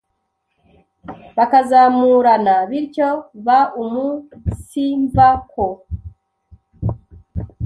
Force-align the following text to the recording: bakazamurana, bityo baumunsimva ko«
bakazamurana, 1.37 2.55
bityo 2.69 3.09
baumunsimva 3.45 5.27
ko« 5.51 5.65